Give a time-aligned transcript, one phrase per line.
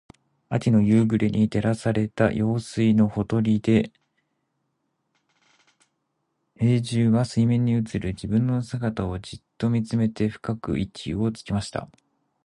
[0.49, 3.91] 秋の夕暮れに照らされた用水のほとりで、
[6.55, 11.87] 兵十は水面に映る自分の姿をじっと見つめて深く息をつきました。